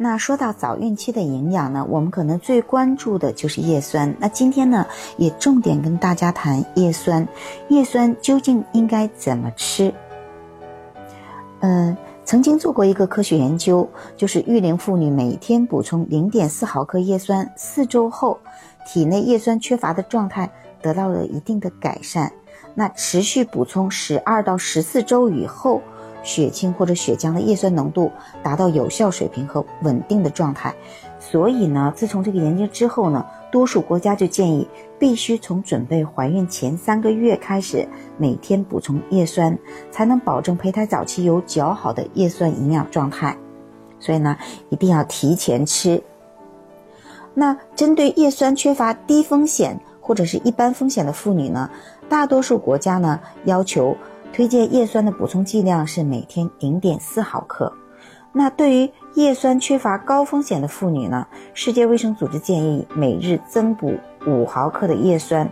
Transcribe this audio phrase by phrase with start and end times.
[0.00, 4.14] 那说到早孕期的营养呢，我们可能最关注的就是叶酸。
[4.20, 4.86] 那今天呢，
[5.16, 7.26] 也重点跟大家谈叶酸。
[7.66, 9.92] 叶酸究竟应该怎么吃？
[11.58, 18.38] 嗯，曾经做过一个科学研究，就是育龄妇女每天补充零点四毫克叶酸，四周后，
[18.86, 20.48] 体内叶酸缺乏的状态
[20.80, 22.32] 得到了一定的改善。
[22.72, 25.82] 那持续补充十二到十四周以后。
[26.28, 30.74] 血清或者血浆的叶酸浓度达到有效水平和稳定的状态，
[31.18, 37.88] 所以呢，自从这个研究之后呢，多数国家就建议必须从准备怀孕前三个月开始
[38.18, 39.58] 每天补充叶酸，
[39.90, 43.34] 才能保证胚胎早期有较好的叶酸营养状态。
[43.98, 44.36] 所以呢，
[44.68, 46.02] 一定要提前吃。
[47.32, 51.70] 那针对叶酸缺乏低风险或者是一般风险的妇女呢，
[52.06, 53.96] 大多数国家呢要求。
[54.32, 57.72] 推荐叶酸的补充剂量是每天零点四毫克。
[58.32, 61.26] 那对于叶酸缺乏高风险的妇女呢？
[61.54, 63.94] 世界卫生组织建议每日增补
[64.26, 65.50] 五毫克的叶酸。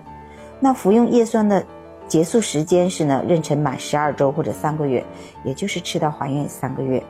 [0.61, 1.65] 那服用叶酸的
[2.07, 5.05] 结束时间是呢，妊娠满十二周或者三个月，
[5.43, 7.03] 也就是吃到怀孕三个月。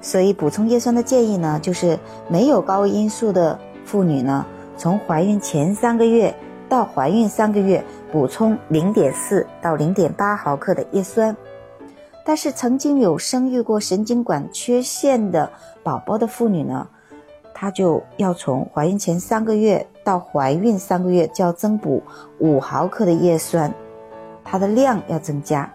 [0.00, 6.32] 所以补充叶酸的建议呢，就是没有高危因素的妇女呢，从怀孕前三个月。
[6.68, 11.36] 到怀孕三个月，补充零点四到零点八毫克的叶酸。
[12.24, 15.50] 但是曾经有生育过神经管缺陷的
[15.82, 16.86] 宝宝的妇女呢，
[17.54, 22.02] 她就要从怀孕前三个月到怀孕三个月就要增补
[22.38, 23.72] 五毫克的叶酸，
[24.44, 25.72] 它的量要增加。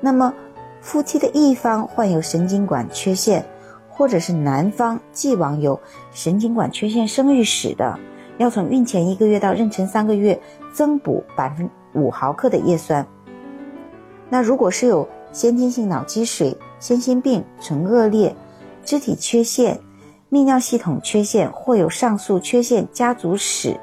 [0.00, 0.32] 那么
[0.80, 3.44] 夫妻的一方患有神经管缺陷，
[3.88, 5.78] 或者是男方既往有
[6.10, 7.98] 神经管缺陷生育史的。
[8.40, 10.40] 要从孕前一个月到妊娠三个月
[10.72, 13.06] 增补百分五毫克的叶酸。
[14.30, 18.34] 那如果是有先天性脑积水、先心病、唇腭裂、
[18.82, 19.78] 肢体缺陷、
[20.30, 23.78] 泌尿系统缺陷或有上述缺陷家族史，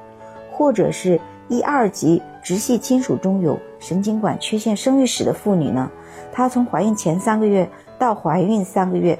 [0.51, 5.87] 或者是一二级直系亲属中有神经管缺陷生育史的妇女呢，
[6.31, 7.69] 她从怀孕前三个月
[7.99, 9.19] 到怀孕三个月，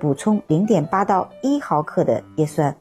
[0.00, 2.74] 补充零点八到一毫克的叶酸。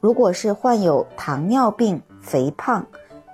[0.00, 2.86] 如果是患有糖尿病、肥胖、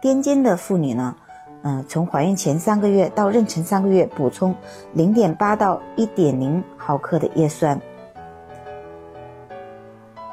[0.03, 1.15] 癫痫的妇女呢，
[1.63, 4.55] 嗯，从怀孕前三个月到妊娠三个月，补充
[4.95, 7.79] 零点八到一点零毫克的叶酸。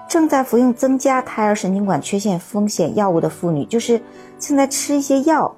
[0.07, 4.01] 正在服用增加胎儿神经管缺陷风险药物的妇女，就是
[4.39, 5.53] 正在吃一些药，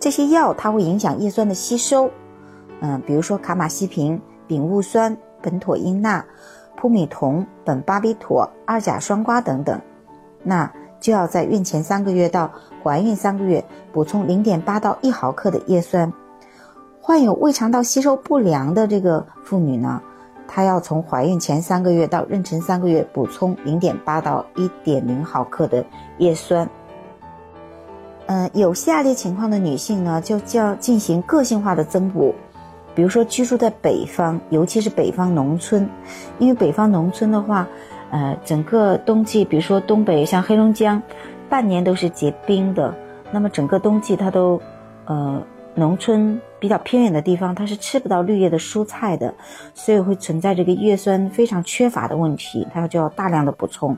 [0.00, 2.10] 这些药它会影响叶酸的吸收，
[2.80, 6.24] 嗯，比如说卡马西平、丙戊酸、苯妥英钠。
[6.76, 9.80] 扑米酮、苯巴比妥、二甲双胍等等，
[10.42, 10.70] 那
[11.00, 12.50] 就要在孕前三个月到
[12.82, 16.12] 怀孕三个月补充零点八到一毫克的叶酸。
[17.00, 20.00] 患有胃肠道吸收不良的这个妇女呢，
[20.48, 25.84] 她要从怀孕前三个月到妊娠三个月补充零点八到一点零毫克的
[26.18, 26.68] 叶酸。
[28.26, 32.34] 嗯，有下列情况的女性呢，就叫进行个性化的增补。
[32.96, 35.86] 比如说居住在北方，尤其是北方农村，
[36.38, 37.68] 因为北方农村的话，
[38.10, 41.00] 呃，整个冬季，比如说东北像黑龙江，
[41.48, 42.94] 半年都是结冰的，
[43.30, 44.58] 那么整个冬季它都，
[45.04, 45.42] 呃，
[45.74, 49.34] 农村比较偏远的地方，它是吃不到绿叶的蔬菜的，
[49.74, 53.94] 所以会存在这个叶酸非常缺乏的问题，它就要大量的补充，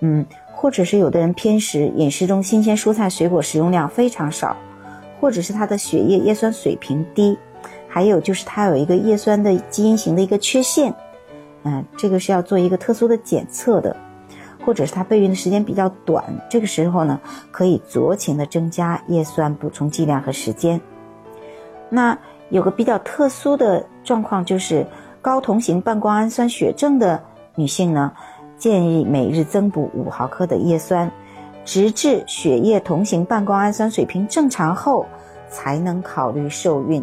[0.00, 4.56] 嗯，或者是有的人偏食，饮食中新鲜蔬菜水果食用量非常少，
[5.20, 7.38] 或者是他的血液叶酸水平低。
[7.88, 10.94] 还有就是它有一个叶酸的基因型的一个缺陷，
[11.64, 13.96] 嗯，这个是要做一个特殊的检测的，
[14.64, 17.18] 或者是它备孕的时间比较短，这个时候呢，
[17.50, 20.80] 可以酌情的增加叶酸补充剂量和时间。
[21.88, 22.16] 那
[22.50, 24.86] 有个比较特殊的状况就是
[25.22, 27.20] 高同型半胱氨酸血症的
[27.54, 28.12] 女性呢，
[28.58, 31.10] 建议每日增补五毫克的叶酸，
[31.64, 35.06] 直至血液同型半胱氨酸水平正常后，
[35.48, 37.02] 才能考虑受孕。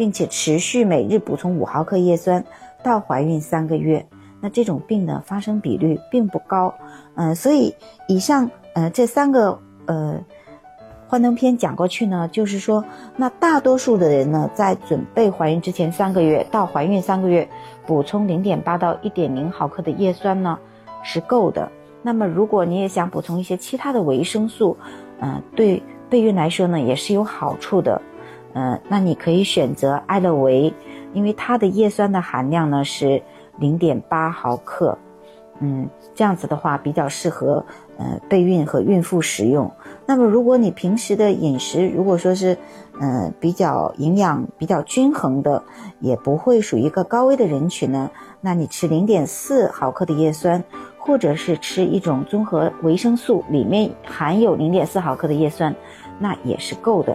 [0.00, 2.42] 并且持续每日补充五毫克叶酸
[2.82, 4.06] 到怀孕三个月，
[4.40, 6.72] 那这种病的发生比率并不高，
[7.16, 7.74] 嗯，所以
[8.08, 10.18] 以上呃这三个呃
[11.06, 12.82] 幻灯片讲过去呢，就是说
[13.14, 17.46] 那大多数的人呢在准备怀孕之前三个月到怀孕三个月
[17.86, 20.58] 补充零点八到一点零毫克的叶酸呢
[21.02, 21.70] 是够的。
[22.00, 24.74] 那么如果你也想补充一些其他的维生素，
[25.20, 28.00] 嗯，对备孕来说呢，也是有好处的。
[28.52, 30.74] 嗯，那你可以选择爱乐维，
[31.12, 33.22] 因为它的叶酸的含量呢是
[33.58, 34.98] 零点八毫克。
[35.62, 37.62] 嗯，这样子的话比较适合
[37.98, 39.70] 呃备孕和孕妇使用。
[40.06, 42.56] 那么如果你平时的饮食如果说是
[42.98, 45.62] 嗯比较营养比较均衡的，
[46.00, 48.10] 也不会属于一个高危的人群呢，
[48.40, 50.64] 那你吃零点四毫克的叶酸，
[50.98, 55.76] 或者是吃一种综合维生素，里面含有零点四毫克的叶酸，
[56.18, 57.14] 那也是够的。